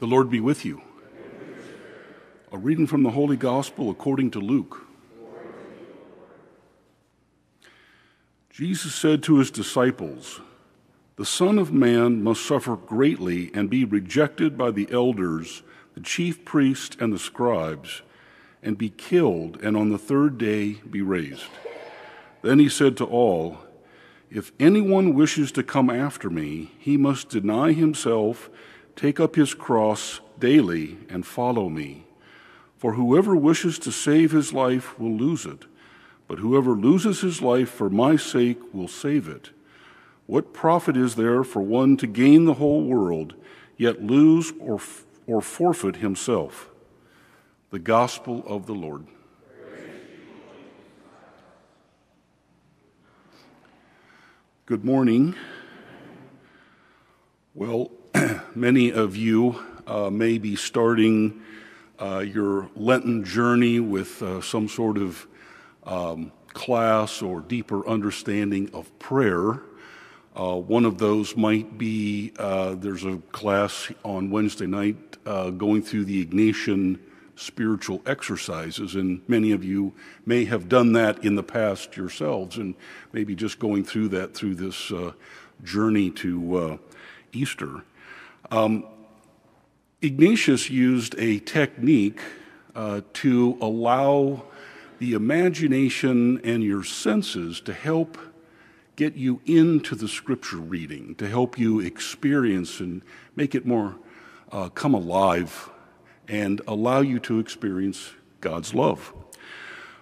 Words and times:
The 0.00 0.06
Lord 0.06 0.30
be 0.30 0.40
with 0.40 0.64
you. 0.64 0.80
A 2.50 2.56
reading 2.56 2.86
from 2.86 3.02
the 3.02 3.10
Holy 3.10 3.36
Gospel 3.36 3.90
according 3.90 4.30
to 4.30 4.38
Luke. 4.40 4.86
Jesus 8.48 8.94
said 8.94 9.22
to 9.24 9.36
his 9.36 9.50
disciples, 9.50 10.40
The 11.16 11.26
Son 11.26 11.58
of 11.58 11.70
Man 11.70 12.24
must 12.24 12.46
suffer 12.46 12.76
greatly 12.76 13.50
and 13.52 13.68
be 13.68 13.84
rejected 13.84 14.56
by 14.56 14.70
the 14.70 14.88
elders, 14.90 15.62
the 15.92 16.00
chief 16.00 16.46
priests, 16.46 16.96
and 16.98 17.12
the 17.12 17.18
scribes, 17.18 18.00
and 18.62 18.78
be 18.78 18.88
killed, 18.88 19.58
and 19.62 19.76
on 19.76 19.90
the 19.90 19.98
third 19.98 20.38
day 20.38 20.80
be 20.90 21.02
raised. 21.02 21.44
Then 22.40 22.58
he 22.58 22.70
said 22.70 22.96
to 22.96 23.04
all, 23.04 23.58
If 24.30 24.50
anyone 24.58 25.12
wishes 25.12 25.52
to 25.52 25.62
come 25.62 25.90
after 25.90 26.30
me, 26.30 26.70
he 26.78 26.96
must 26.96 27.28
deny 27.28 27.72
himself 27.72 28.48
Take 29.00 29.18
up 29.18 29.34
his 29.34 29.54
cross 29.54 30.20
daily 30.38 30.98
and 31.08 31.24
follow 31.24 31.70
me. 31.70 32.04
For 32.76 32.92
whoever 32.92 33.34
wishes 33.34 33.78
to 33.78 33.90
save 33.90 34.30
his 34.30 34.52
life 34.52 34.98
will 34.98 35.16
lose 35.16 35.46
it, 35.46 35.64
but 36.28 36.40
whoever 36.40 36.72
loses 36.72 37.22
his 37.22 37.40
life 37.40 37.70
for 37.70 37.88
my 37.88 38.16
sake 38.16 38.58
will 38.74 38.88
save 38.88 39.26
it. 39.26 39.52
What 40.26 40.52
profit 40.52 40.98
is 40.98 41.14
there 41.14 41.44
for 41.44 41.62
one 41.62 41.96
to 41.96 42.06
gain 42.06 42.44
the 42.44 42.52
whole 42.60 42.84
world, 42.84 43.32
yet 43.78 44.02
lose 44.02 44.52
or, 44.60 44.78
or 45.26 45.40
forfeit 45.40 45.96
himself? 45.96 46.68
The 47.70 47.78
Gospel 47.78 48.44
of 48.46 48.66
the 48.66 48.74
Lord. 48.74 49.06
Good 54.66 54.84
morning. 54.84 55.36
Well, 57.54 57.92
many 58.54 58.90
of 58.90 59.16
you 59.16 59.62
uh, 59.86 60.10
may 60.10 60.38
be 60.38 60.56
starting 60.56 61.42
uh, 61.98 62.18
your 62.18 62.70
Lenten 62.74 63.24
journey 63.24 63.80
with 63.80 64.22
uh, 64.22 64.40
some 64.40 64.68
sort 64.68 64.98
of 64.98 65.26
um, 65.84 66.32
class 66.48 67.22
or 67.22 67.40
deeper 67.40 67.86
understanding 67.86 68.70
of 68.72 68.96
prayer. 68.98 69.62
Uh, 70.34 70.56
one 70.56 70.84
of 70.84 70.98
those 70.98 71.36
might 71.36 71.76
be 71.76 72.32
uh, 72.38 72.74
there's 72.74 73.04
a 73.04 73.18
class 73.32 73.90
on 74.04 74.30
Wednesday 74.30 74.66
night 74.66 74.96
uh, 75.26 75.50
going 75.50 75.82
through 75.82 76.04
the 76.04 76.24
Ignatian 76.24 76.98
spiritual 77.36 78.02
exercises, 78.06 78.94
and 78.94 79.22
many 79.26 79.52
of 79.52 79.64
you 79.64 79.92
may 80.26 80.44
have 80.44 80.68
done 80.68 80.92
that 80.92 81.24
in 81.24 81.34
the 81.34 81.42
past 81.42 81.96
yourselves, 81.96 82.58
and 82.58 82.74
maybe 83.12 83.34
just 83.34 83.58
going 83.58 83.82
through 83.82 84.08
that 84.08 84.34
through 84.34 84.54
this 84.54 84.92
journey 85.64 86.10
to 86.10 86.78
Easter. 87.32 87.82
Um, 88.50 88.84
Ignatius 90.02 90.70
used 90.70 91.14
a 91.18 91.40
technique 91.40 92.20
uh, 92.74 93.02
to 93.14 93.58
allow 93.60 94.44
the 94.98 95.14
imagination 95.14 96.40
and 96.44 96.62
your 96.62 96.84
senses 96.84 97.60
to 97.62 97.72
help 97.72 98.18
get 98.96 99.16
you 99.16 99.40
into 99.46 99.94
the 99.94 100.08
scripture 100.08 100.58
reading, 100.58 101.14
to 101.16 101.26
help 101.28 101.58
you 101.58 101.80
experience 101.80 102.80
and 102.80 103.02
make 103.34 103.54
it 103.54 103.66
more 103.66 103.96
uh, 104.52 104.68
come 104.68 104.94
alive 104.94 105.70
and 106.28 106.60
allow 106.66 107.00
you 107.00 107.18
to 107.18 107.38
experience 107.38 108.12
God's 108.40 108.74
love. 108.74 109.12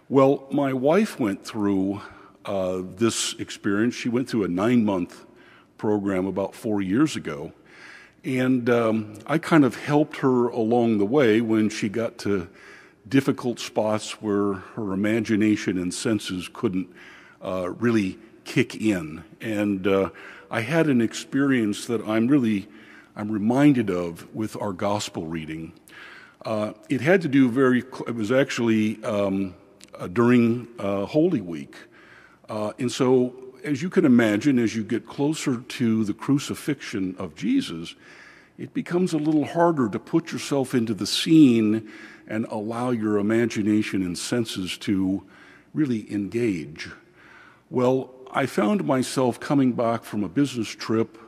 Well, 0.08 0.46
my 0.50 0.72
wife 0.72 1.20
went 1.20 1.44
through 1.44 2.00
uh, 2.44 2.82
this 2.96 3.34
experience. 3.34 3.94
She 3.94 4.08
went 4.08 4.28
through 4.28 4.44
a 4.44 4.48
nine 4.48 4.84
month 4.84 5.26
program 5.76 6.26
about 6.26 6.54
four 6.54 6.82
years 6.82 7.14
ago. 7.14 7.52
And 8.24 8.68
um, 8.68 9.14
I 9.26 9.38
kind 9.38 9.64
of 9.64 9.76
helped 9.76 10.18
her 10.18 10.48
along 10.48 10.98
the 10.98 11.06
way 11.06 11.40
when 11.40 11.68
she 11.68 11.88
got 11.88 12.18
to 12.18 12.48
difficult 13.08 13.58
spots 13.58 14.20
where 14.20 14.54
her 14.54 14.92
imagination 14.92 15.78
and 15.78 15.92
senses 15.94 16.48
couldn't 16.52 16.88
uh, 17.42 17.70
really 17.78 18.18
kick 18.44 18.74
in. 18.74 19.24
And 19.40 19.86
uh, 19.86 20.10
I 20.50 20.60
had 20.60 20.88
an 20.88 21.00
experience 21.00 21.86
that 21.86 22.06
I'm 22.06 22.28
really 22.28 22.68
I'm 23.18 23.32
reminded 23.32 23.90
of 23.90 24.32
with 24.32 24.56
our 24.62 24.72
gospel 24.72 25.26
reading. 25.26 25.72
Uh, 26.44 26.72
it 26.88 27.00
had 27.00 27.20
to 27.22 27.28
do 27.28 27.50
very. 27.50 27.80
It 28.06 28.14
was 28.14 28.30
actually 28.30 29.02
um, 29.02 29.56
uh, 29.98 30.06
during 30.06 30.68
uh, 30.78 31.04
Holy 31.04 31.40
Week, 31.40 31.74
uh, 32.48 32.72
and 32.78 32.92
so 32.92 33.34
as 33.68 33.82
you 33.82 33.90
can 33.90 34.06
imagine, 34.06 34.58
as 34.58 34.74
you 34.74 34.82
get 34.82 35.06
closer 35.06 35.58
to 35.58 36.02
the 36.04 36.14
crucifixion 36.14 37.14
of 37.18 37.34
Jesus, 37.34 37.94
it 38.56 38.72
becomes 38.72 39.12
a 39.12 39.18
little 39.18 39.44
harder 39.44 39.90
to 39.90 39.98
put 39.98 40.32
yourself 40.32 40.74
into 40.74 40.94
the 40.94 41.06
scene 41.06 41.86
and 42.26 42.46
allow 42.46 42.90
your 42.90 43.18
imagination 43.18 44.02
and 44.02 44.16
senses 44.16 44.78
to 44.78 45.22
really 45.74 46.10
engage. 46.10 46.88
Well, 47.68 48.10
I 48.30 48.46
found 48.46 48.84
myself 48.84 49.38
coming 49.38 49.74
back 49.74 50.02
from 50.02 50.24
a 50.24 50.28
business 50.30 50.68
trip 50.68 51.18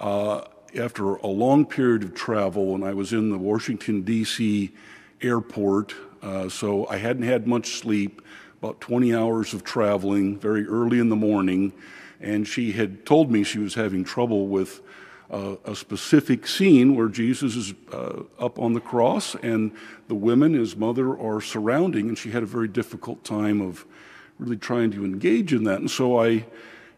uh, 0.00 0.42
after 0.76 1.14
a 1.14 1.28
long 1.28 1.66
period 1.66 2.02
of 2.02 2.14
travel, 2.14 2.74
and 2.74 2.84
I 2.84 2.94
was 2.94 3.12
in 3.12 3.30
the 3.30 3.38
Washington, 3.38 4.02
D.C. 4.02 4.72
airport, 5.22 5.94
uh, 6.20 6.48
so 6.48 6.88
I 6.88 6.96
hadn't 6.96 7.22
had 7.22 7.46
much 7.46 7.78
sleep 7.78 8.22
about 8.58 8.80
20 8.80 9.14
hours 9.14 9.54
of 9.54 9.64
traveling 9.64 10.38
very 10.38 10.66
early 10.66 10.98
in 10.98 11.08
the 11.08 11.16
morning, 11.16 11.72
and 12.20 12.46
she 12.46 12.72
had 12.72 13.04
told 13.04 13.30
me 13.30 13.44
she 13.44 13.58
was 13.58 13.74
having 13.74 14.04
trouble 14.04 14.46
with 14.48 14.80
uh, 15.30 15.56
a 15.64 15.74
specific 15.74 16.46
scene 16.46 16.94
where 16.94 17.08
Jesus 17.08 17.56
is 17.56 17.74
uh, 17.92 18.22
up 18.38 18.58
on 18.58 18.72
the 18.72 18.80
cross 18.80 19.34
and 19.36 19.72
the 20.08 20.14
women, 20.14 20.54
his 20.54 20.76
mother, 20.76 21.18
are 21.18 21.40
surrounding, 21.40 22.08
and 22.08 22.16
she 22.16 22.30
had 22.30 22.42
a 22.42 22.46
very 22.46 22.68
difficult 22.68 23.24
time 23.24 23.60
of 23.60 23.84
really 24.38 24.56
trying 24.56 24.90
to 24.92 25.04
engage 25.04 25.52
in 25.52 25.64
that. 25.64 25.80
And 25.80 25.90
so 25.90 26.20
I 26.20 26.46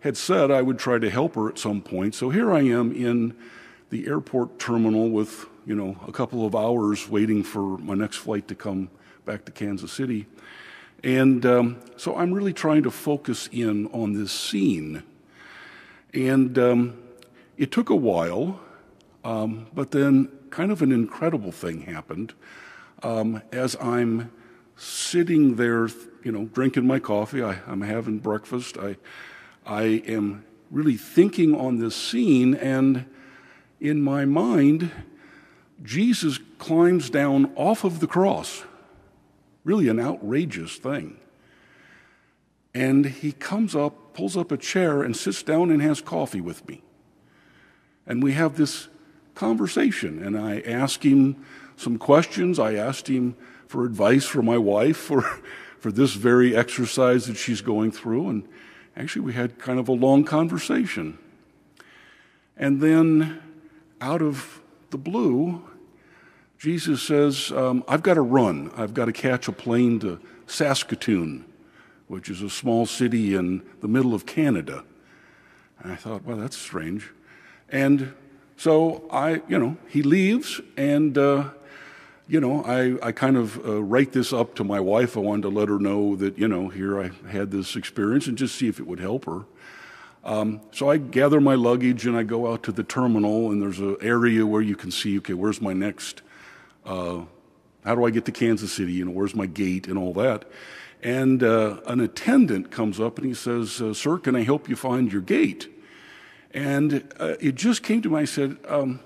had 0.01 0.17
said 0.17 0.51
I 0.51 0.63
would 0.63 0.79
try 0.79 0.99
to 0.99 1.11
help 1.11 1.35
her 1.35 1.49
at 1.49 1.59
some 1.59 1.81
point. 1.81 2.15
So 2.15 2.31
here 2.31 2.53
I 2.53 2.61
am 2.61 2.93
in 2.93 3.35
the 3.91 4.07
airport 4.07 4.59
terminal 4.59 5.09
with, 5.09 5.47
you 5.67 5.75
know, 5.75 5.97
a 6.07 6.13
couple 6.13 6.45
of 6.45 6.55
hours 6.55 7.09
waiting 7.09 7.43
for 7.43 7.79
my 7.79 7.95
next 7.95 8.17
flight 8.17 8.47
to 8.49 8.55
come 8.55 8.91
back 9.25 9.45
to 9.47 9.53
Kansas 9.53 9.93
City. 9.93 10.27
And 11.05 11.47
um, 11.47 11.77
so 11.97 12.17
I'm 12.17 12.33
really 12.33 12.53
trying 12.53 12.83
to 12.83 12.91
focus 12.91 13.49
in 13.53 13.87
on 13.89 14.15
this 14.15 14.33
scene. 14.33 15.03
And 16.13 16.59
um, 16.59 16.99
it 17.57 17.71
took 17.71 17.91
a 17.91 17.97
while, 17.97 18.61
um, 19.25 19.69
but 19.73 19.91
then 19.93 20.29
kind 20.51 20.73
of 20.73 20.83
an 20.83 20.91
incredible 20.91 21.53
thing 21.53 21.83
happened. 21.83 22.35
Um, 23.03 23.43
as 23.53 23.77
I'm 23.81 24.33
sitting 24.77 25.57
there, 25.57 25.89
you 26.25 26.33
know, 26.33 26.47
drinking 26.47 26.87
my 26.87 26.99
coffee, 26.99 27.43
I, 27.43 27.59
am 27.69 27.83
having 27.83 28.19
breakfast, 28.19 28.77
I, 28.79 28.97
I 29.67 29.83
am 30.07 30.45
really 30.71 30.97
thinking 30.97 31.55
on 31.55 31.79
this 31.79 31.95
scene, 31.95 32.55
and 32.55 33.07
in 33.81 34.03
my 34.03 34.25
mind, 34.25 34.91
Jesus 35.83 36.39
climbs 36.59 37.09
down 37.11 37.53
off 37.55 37.85
of 37.85 38.01
the 38.01 38.07
cross 38.07 38.65
really 39.69 39.89
an 39.89 40.01
outrageous 40.01 40.77
thing. 40.77 41.19
And 42.73 43.05
he 43.05 43.33
comes 43.33 43.77
up, 43.77 44.15
pulls 44.15 44.35
up 44.35 44.51
a 44.51 44.57
chair, 44.57 45.03
and 45.03 45.15
sits 45.15 45.43
down 45.43 45.71
and 45.71 45.83
has 45.83 46.01
coffee 46.01 46.41
with 46.41 46.67
me. 46.67 46.83
And 48.07 48.23
we 48.23 48.33
have 48.33 48.57
this 48.57 48.89
conversation, 49.35 50.23
and 50.23 50.39
I 50.39 50.61
ask 50.61 51.05
him 51.05 51.45
some 51.77 51.99
questions. 51.99 52.59
I 52.59 52.75
asked 52.75 53.09
him 53.09 53.37
for 53.67 53.85
advice 53.85 54.25
for 54.25 54.41
my 54.41 54.57
wife 54.57 54.97
for, 54.97 55.21
for 55.79 55.93
this 55.93 56.15
very 56.15 56.57
exercise 56.57 57.27
that 57.27 57.37
she's 57.37 57.61
going 57.61 57.93
through. 57.93 58.31
And 58.31 58.49
actually, 58.97 59.27
we 59.27 59.35
had 59.35 59.59
kind 59.59 59.79
of 59.79 59.89
a 59.89 59.93
long 59.93 60.25
conversation. 60.25 61.19
And 62.57 62.81
then, 62.81 63.43
out 64.01 64.23
of 64.23 64.63
the 64.89 64.99
blue, 64.99 65.63
Jesus 66.59 67.01
says, 67.03 67.53
um, 67.53 67.85
I've 67.87 68.03
got 68.03 68.15
to 68.15 68.21
run. 68.21 68.73
I've 68.77 68.93
got 68.93 69.05
to 69.05 69.13
catch 69.13 69.47
a 69.47 69.53
plane 69.53 70.01
to 70.01 70.19
Saskatoon, 70.49 71.45
which 72.09 72.29
is 72.29 72.43
a 72.43 72.51
small 72.51 72.85
city 72.85 73.37
in 73.37 73.63
the 73.81 73.87
middle 73.87 74.13
of 74.13 74.27
Canada. 74.27 74.85
And 75.79 75.93
I 75.93 75.95
thought, 75.95 76.25
well, 76.25 76.37
that's 76.37 76.57
strange. 76.57 77.13
And 77.69 78.13
so 78.57 79.05
I, 79.09 79.43
you 79.47 79.57
know, 79.57 79.77
he 79.87 80.03
leaves, 80.03 80.61
and, 80.77 81.17
uh, 81.17 81.51
you 82.27 82.41
know, 82.41 82.65
I, 82.65 83.07
I 83.07 83.13
kind 83.13 83.37
of 83.37 83.65
uh, 83.65 83.81
write 83.81 84.11
this 84.11 84.33
up 84.33 84.57
to 84.57 84.65
my 84.65 84.81
wife. 84.81 85.17
I 85.17 85.21
wanted 85.21 85.43
to 85.43 85.51
let 85.51 85.69
her 85.69 85.79
know 85.79 86.17
that, 86.17 86.37
you 86.39 86.49
know, 86.49 86.69
here 86.69 87.01
I 87.01 87.11
had 87.31 87.53
this 87.53 87.77
experience 87.77 88.27
and 88.27 88.37
just 88.37 88.57
see 88.57 88.67
if 88.67 88.81
it 88.81 88.87
would 88.89 88.99
help 88.99 89.27
her. 89.27 89.45
Um, 90.25 90.61
so 90.73 90.91
I 90.91 90.97
gather 90.97 91.41
my 91.41 91.55
luggage 91.55 92.05
and 92.05 92.17
I 92.17 92.25
go 92.25 92.53
out 92.53 92.65
to 92.65 92.73
the 92.73 92.83
terminal, 92.83 93.53
and 93.53 93.63
there's 93.63 93.79
an 93.79 93.97
area 94.01 94.45
where 94.45 94.61
you 94.61 94.75
can 94.75 94.91
see, 94.91 95.17
okay, 95.19 95.35
where's 95.35 95.61
my 95.61 95.73
next 95.73 96.23
uh, 96.89 97.25
how 97.85 97.95
do 97.95 98.05
I 98.05 98.11
get 98.11 98.25
to 98.25 98.33
Kansas 98.33 98.73
City? 98.73 98.93
You 98.93 99.05
know, 99.05 99.11
where's 99.13 99.35
my 99.35 99.47
gate 99.47 99.87
and 99.87 99.99
all 99.99 100.13
that? 100.15 100.47
And 101.03 101.43
uh, 101.43 101.81
an 101.87 102.01
attendant 102.01 102.71
comes 102.71 102.99
up 102.99 103.19
and 103.19 103.27
he 103.27 103.35
says, 103.35 103.81
uh, 103.81 103.95
Sir, 103.95 104.19
can 104.19 104.35
I 104.35 104.43
help 104.43 104.69
you 104.69 104.75
find 104.75 105.13
your 105.13 105.23
gate? 105.23 105.69
And 106.53 107.13
uh, 107.21 107.35
it 107.41 107.55
just 107.55 107.83
came 107.83 108.03
to 108.03 108.11
me. 108.11 108.21
I 108.21 108.25
said, 108.25 108.57
um, 108.67 109.01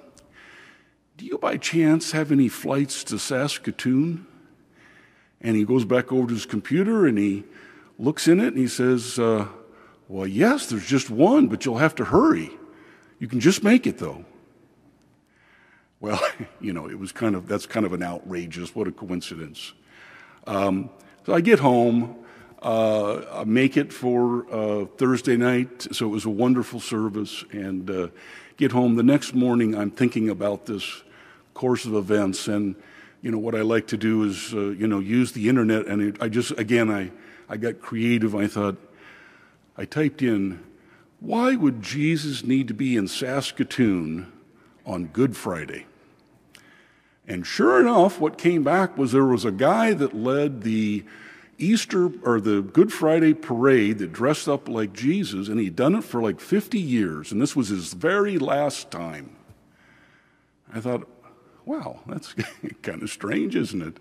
Do 1.16 1.26
you 1.26 1.38
by 1.38 1.58
chance 1.58 2.12
have 2.12 2.32
any 2.32 2.48
flights 2.48 3.04
to 3.04 3.18
Saskatoon? 3.18 4.26
And 5.40 5.56
he 5.56 5.64
goes 5.64 5.84
back 5.84 6.12
over 6.12 6.28
to 6.28 6.34
his 6.34 6.46
computer 6.46 7.04
and 7.04 7.18
he 7.18 7.44
looks 7.98 8.28
in 8.28 8.38
it 8.40 8.48
and 8.48 8.58
he 8.58 8.68
says, 8.68 9.18
uh, 9.18 9.48
Well, 10.08 10.26
yes, 10.26 10.66
there's 10.66 10.86
just 10.86 11.10
one, 11.10 11.48
but 11.48 11.66
you'll 11.66 11.78
have 11.78 11.96
to 11.96 12.04
hurry. 12.04 12.50
You 13.18 13.26
can 13.28 13.40
just 13.40 13.62
make 13.62 13.86
it, 13.86 13.98
though. 13.98 14.24
Well, 16.02 16.20
you 16.60 16.74
know, 16.74 16.90
it 16.90 16.98
was 16.98 17.12
kind 17.12 17.34
of, 17.34 17.46
that's 17.48 17.64
kind 17.64 17.86
of 17.86 17.94
an 17.94 18.02
outrageous, 18.02 18.74
what 18.74 18.88
a 18.88 18.92
coincidence. 18.92 19.72
Um, 20.46 20.90
so 21.24 21.32
I 21.32 21.40
get 21.40 21.60
home, 21.60 22.16
uh, 22.60 23.22
I 23.32 23.44
make 23.44 23.76
it 23.76 23.92
for 23.92 24.44
uh, 24.52 24.86
Thursday 24.98 25.36
night, 25.36 25.94
so 25.94 26.06
it 26.06 26.10
was 26.10 26.24
a 26.24 26.30
wonderful 26.30 26.80
service, 26.80 27.44
and 27.52 27.88
uh, 27.88 28.08
get 28.56 28.72
home. 28.72 28.96
The 28.96 29.04
next 29.04 29.32
morning, 29.32 29.76
I'm 29.76 29.92
thinking 29.92 30.28
about 30.28 30.66
this 30.66 31.04
course 31.54 31.84
of 31.84 31.94
events, 31.94 32.48
and 32.48 32.74
you 33.22 33.30
know 33.30 33.38
what 33.38 33.54
I 33.54 33.60
like 33.60 33.86
to 33.88 33.96
do 33.96 34.24
is 34.24 34.52
uh, 34.52 34.70
you 34.70 34.88
know 34.88 34.98
use 34.98 35.30
the 35.30 35.48
internet, 35.48 35.86
and 35.86 36.02
it, 36.02 36.16
I 36.20 36.28
just 36.28 36.50
again 36.58 36.90
I 36.90 37.12
I 37.48 37.56
got 37.56 37.80
creative. 37.80 38.34
I 38.34 38.48
thought 38.48 38.76
I 39.76 39.84
typed 39.84 40.22
in, 40.22 40.64
why 41.20 41.54
would 41.54 41.82
Jesus 41.82 42.42
need 42.42 42.66
to 42.68 42.74
be 42.74 42.96
in 42.96 43.06
Saskatoon 43.06 44.32
on 44.84 45.06
Good 45.06 45.36
Friday? 45.36 45.86
And 47.26 47.46
sure 47.46 47.80
enough, 47.80 48.20
what 48.20 48.36
came 48.36 48.62
back 48.62 48.98
was 48.98 49.12
there 49.12 49.24
was 49.24 49.44
a 49.44 49.52
guy 49.52 49.94
that 49.94 50.14
led 50.14 50.62
the 50.62 51.04
Easter 51.58 52.10
or 52.24 52.40
the 52.40 52.62
Good 52.62 52.92
Friday 52.92 53.34
parade 53.34 53.98
that 53.98 54.12
dressed 54.12 54.48
up 54.48 54.68
like 54.68 54.92
Jesus, 54.92 55.48
and 55.48 55.60
he'd 55.60 55.76
done 55.76 55.94
it 55.94 56.04
for 56.04 56.20
like 56.20 56.40
50 56.40 56.78
years, 56.78 57.30
and 57.30 57.40
this 57.40 57.54
was 57.54 57.68
his 57.68 57.92
very 57.92 58.38
last 58.38 58.90
time. 58.90 59.36
I 60.72 60.80
thought, 60.80 61.06
wow, 61.64 62.00
that's 62.06 62.34
kind 62.82 63.02
of 63.02 63.10
strange, 63.10 63.54
isn't 63.54 63.82
it? 63.82 63.98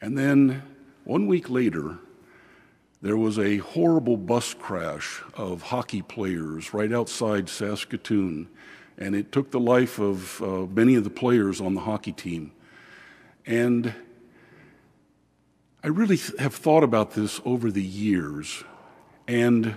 And 0.00 0.16
then 0.16 0.62
one 1.04 1.26
week 1.26 1.50
later, 1.50 1.98
there 3.02 3.16
was 3.16 3.38
a 3.38 3.58
horrible 3.58 4.16
bus 4.16 4.54
crash 4.54 5.20
of 5.34 5.62
hockey 5.62 6.02
players 6.02 6.72
right 6.72 6.92
outside 6.92 7.48
Saskatoon 7.48 8.48
and 8.98 9.14
it 9.14 9.32
took 9.32 9.50
the 9.50 9.60
life 9.60 9.98
of 9.98 10.42
uh, 10.42 10.66
many 10.66 10.94
of 10.94 11.04
the 11.04 11.10
players 11.10 11.60
on 11.60 11.74
the 11.74 11.80
hockey 11.80 12.12
team. 12.12 12.52
And 13.46 13.94
I 15.82 15.88
really 15.88 16.16
th- 16.16 16.38
have 16.38 16.54
thought 16.54 16.84
about 16.84 17.12
this 17.12 17.40
over 17.44 17.70
the 17.70 17.82
years. 17.82 18.62
And, 19.26 19.74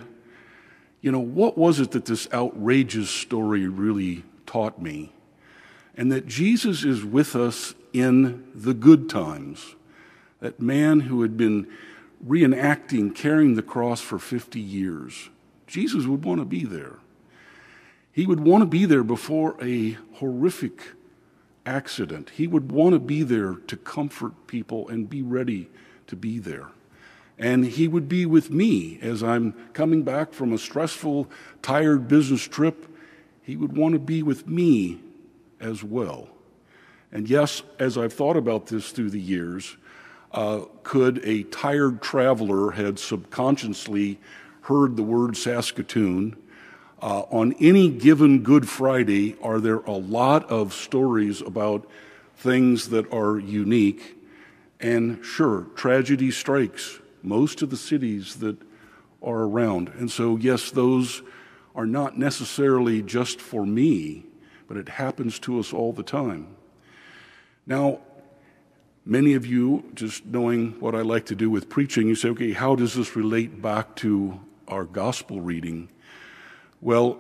you 1.02 1.12
know, 1.12 1.20
what 1.20 1.58
was 1.58 1.80
it 1.80 1.92
that 1.92 2.06
this 2.06 2.28
outrageous 2.32 3.10
story 3.10 3.68
really 3.68 4.24
taught 4.46 4.82
me? 4.82 5.12
And 5.96 6.12
that 6.12 6.28
Jesus 6.28 6.84
is 6.84 7.04
with 7.04 7.36
us 7.36 7.74
in 7.94 8.48
the 8.54 8.74
good 8.74 9.10
times. 9.10 9.76
That 10.42 10.60
man 10.60 11.02
who 11.02 11.22
had 11.22 11.38
been 11.38 11.68
reenacting 12.26 13.16
carrying 13.16 13.56
the 13.56 13.62
cross 13.62 14.02
for 14.02 14.20
50 14.20 14.60
years, 14.60 15.30
Jesus 15.66 16.06
would 16.06 16.24
want 16.24 16.40
to 16.40 16.46
be 16.46 16.66
there. 16.66 17.00
He 18.16 18.26
would 18.26 18.40
want 18.40 18.62
to 18.62 18.66
be 18.66 18.86
there 18.86 19.04
before 19.04 19.58
a 19.62 19.98
horrific 20.14 20.94
accident. 21.66 22.30
He 22.30 22.48
would 22.48 22.72
want 22.72 22.94
to 22.94 23.00
be 23.00 23.24
there 23.24 23.56
to 23.56 23.76
comfort 23.76 24.48
people 24.48 24.88
and 24.88 25.10
be 25.10 25.22
ready 25.22 25.70
to 26.08 26.16
be 26.16 26.40
there. 26.40 26.70
And 27.38 27.66
he 27.66 27.90
would 27.90 28.08
be 28.08 28.26
with 28.26 28.50
me 28.50 29.00
as 29.02 29.22
I'm 29.22 29.52
coming 29.74 30.04
back 30.04 30.32
from 30.32 30.54
a 30.54 30.58
stressful, 30.58 31.30
tired 31.62 32.08
business 32.08 32.48
trip. 32.48 32.88
He 33.42 33.58
would 33.58 33.76
want 33.76 33.92
to 33.96 34.00
be 34.00 34.24
with 34.24 34.48
me 34.48 35.02
as 35.60 35.84
well. 35.84 36.30
And 37.12 37.30
yes, 37.30 37.64
as 37.80 37.98
I've 37.98 38.14
thought 38.14 38.38
about 38.38 38.68
this 38.68 38.92
through 38.92 39.10
the 39.10 39.20
years, 39.20 39.76
uh, 40.32 40.62
could 40.84 41.20
a 41.26 41.44
tired 41.44 42.02
traveler 42.02 42.72
had 42.72 42.98
subconsciously 42.98 44.22
heard 44.62 44.96
the 44.96 45.04
word 45.04 45.36
Saskatoon 45.36 46.38
uh, 47.06 47.24
on 47.30 47.54
any 47.60 47.88
given 47.88 48.42
Good 48.42 48.68
Friday, 48.68 49.38
are 49.44 49.60
there 49.60 49.78
a 49.78 49.92
lot 49.92 50.50
of 50.50 50.74
stories 50.74 51.40
about 51.40 51.88
things 52.38 52.90
that 52.90 53.14
are 53.14 53.38
unique? 53.38 54.18
And 54.80 55.24
sure, 55.24 55.68
tragedy 55.76 56.32
strikes 56.32 56.98
most 57.22 57.62
of 57.62 57.70
the 57.70 57.78
cities 57.78 58.38
that 58.38 58.58
are 59.22 59.44
around. 59.44 59.90
And 59.90 60.10
so, 60.10 60.36
yes, 60.38 60.72
those 60.72 61.22
are 61.76 61.86
not 61.86 62.18
necessarily 62.18 63.04
just 63.04 63.40
for 63.40 63.68
me, 63.68 64.26
but 64.68 64.76
it 64.76 64.90
happens 64.90 65.38
to 65.42 65.60
us 65.60 65.74
all 65.74 65.94
the 65.94 66.02
time. 66.02 66.56
Now, 67.68 68.00
many 69.06 69.36
of 69.36 69.46
you, 69.46 69.92
just 69.94 70.26
knowing 70.26 70.72
what 70.80 70.96
I 70.96 71.02
like 71.02 71.28
to 71.28 71.36
do 71.36 71.52
with 71.52 71.70
preaching, 71.70 72.08
you 72.08 72.16
say, 72.16 72.30
okay, 72.30 72.54
how 72.54 72.74
does 72.74 72.96
this 72.96 73.16
relate 73.16 73.62
back 73.62 73.96
to 73.98 74.40
our 74.68 74.86
gospel 74.86 75.40
reading? 75.40 75.90
Well, 76.82 77.18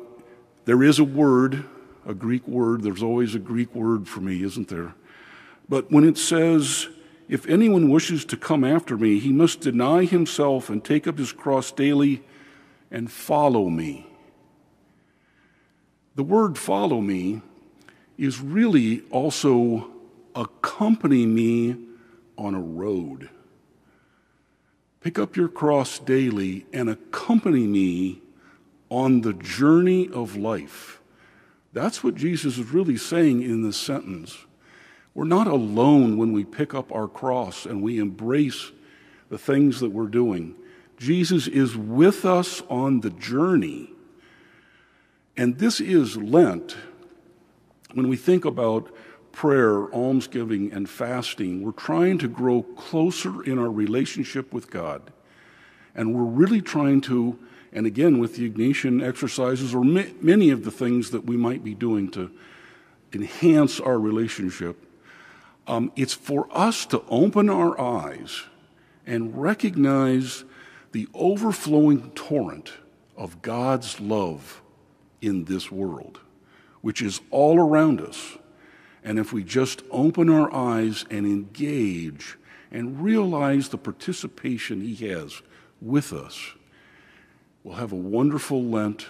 there 0.65 0.83
is 0.83 0.99
a 0.99 1.03
word, 1.03 1.65
a 2.05 2.13
Greek 2.13 2.47
word. 2.47 2.83
There's 2.83 3.03
always 3.03 3.35
a 3.35 3.39
Greek 3.39 3.73
word 3.73 4.07
for 4.07 4.21
me, 4.21 4.43
isn't 4.43 4.67
there? 4.67 4.95
But 5.67 5.91
when 5.91 6.03
it 6.03 6.17
says, 6.17 6.87
if 7.27 7.47
anyone 7.47 7.89
wishes 7.89 8.25
to 8.25 8.37
come 8.37 8.63
after 8.63 8.97
me, 8.97 9.19
he 9.19 9.31
must 9.31 9.61
deny 9.61 10.05
himself 10.05 10.69
and 10.69 10.83
take 10.83 11.07
up 11.07 11.17
his 11.17 11.31
cross 11.31 11.71
daily 11.71 12.23
and 12.91 13.11
follow 13.11 13.69
me. 13.69 14.07
The 16.15 16.23
word 16.23 16.57
follow 16.57 17.01
me 17.01 17.41
is 18.17 18.39
really 18.39 19.01
also 19.09 19.89
accompany 20.35 21.25
me 21.25 21.75
on 22.37 22.53
a 22.53 22.61
road. 22.61 23.29
Pick 25.01 25.19
up 25.19 25.35
your 25.35 25.47
cross 25.47 25.99
daily 25.99 26.65
and 26.71 26.89
accompany 26.89 27.67
me 27.67 28.21
on 28.89 29.21
the 29.21 29.33
journey 29.33 30.09
of 30.09 30.35
life. 30.35 31.01
That's 31.73 32.03
what 32.03 32.15
Jesus 32.15 32.57
is 32.57 32.71
really 32.71 32.97
saying 32.97 33.41
in 33.41 33.63
this 33.63 33.77
sentence. 33.77 34.37
We're 35.13 35.25
not 35.25 35.47
alone 35.47 36.17
when 36.17 36.33
we 36.33 36.43
pick 36.43 36.73
up 36.73 36.91
our 36.91 37.07
cross 37.07 37.65
and 37.65 37.81
we 37.81 37.99
embrace 37.99 38.71
the 39.29 39.37
things 39.37 39.79
that 39.79 39.91
we're 39.91 40.07
doing. 40.07 40.55
Jesus 40.97 41.47
is 41.47 41.75
with 41.75 42.25
us 42.25 42.61
on 42.69 43.01
the 43.01 43.09
journey. 43.09 43.89
And 45.35 45.57
this 45.57 45.81
is 45.81 46.15
Lent. 46.17 46.77
When 47.93 48.07
we 48.07 48.17
think 48.17 48.45
about 48.45 48.93
prayer, 49.31 49.93
almsgiving, 49.93 50.71
and 50.71 50.89
fasting, 50.89 51.61
we're 51.61 51.71
trying 51.71 52.17
to 52.19 52.27
grow 52.27 52.63
closer 52.63 53.43
in 53.43 53.59
our 53.59 53.69
relationship 53.69 54.53
with 54.53 54.69
God. 54.69 55.11
And 55.93 56.13
we're 56.13 56.23
really 56.23 56.61
trying 56.61 57.01
to 57.01 57.37
and 57.75 57.85
again 57.85 58.19
with 58.19 58.37
the 58.37 58.49
Ignatian 58.49 59.05
exercises 59.05 59.75
or 59.75 59.83
many 59.83 60.49
of 60.49 60.63
the 60.63 60.71
things 60.71 61.11
that 61.11 61.25
we 61.25 61.35
might 61.35 61.61
be 61.61 61.75
doing 61.75 62.09
to 62.11 62.31
enhance 63.11 63.81
our 63.81 63.99
relationship, 63.99 64.81
um, 65.67 65.91
it's 65.97 66.13
for 66.13 66.47
us 66.51 66.85
to 66.85 67.03
open 67.09 67.49
our 67.49 67.79
eyes 67.79 68.43
and 69.05 69.39
recognize 69.39 70.45
the 70.93 71.09
overflowing 71.13 72.11
torrent 72.11 72.71
of 73.17 73.41
God's 73.41 73.99
love 73.99 74.61
in 75.21 75.43
this 75.43 75.69
world, 75.69 76.21
which 76.79 77.01
is 77.01 77.19
all 77.29 77.59
around 77.59 77.99
us. 77.99 78.37
And 79.03 79.19
if 79.19 79.33
we 79.33 79.43
just 79.43 79.83
open 79.91 80.29
our 80.29 80.51
eyes 80.53 81.05
and 81.11 81.25
engage 81.25 82.37
and 82.71 83.03
realize 83.03 83.67
the 83.67 83.77
participation 83.77 84.79
He 84.79 84.95
has 85.07 85.41
with 85.81 86.13
us, 86.13 86.53
We'll 87.65 87.77
have 87.77 87.91
a 87.91 87.95
wonderful 87.95 88.63
Lent 88.63 89.07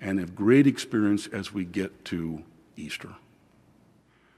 and 0.00 0.18
a 0.18 0.26
great 0.26 0.66
experience 0.66 1.28
as 1.28 1.54
we 1.54 1.64
get 1.64 2.04
to 2.06 2.42
Easter. 2.76 3.10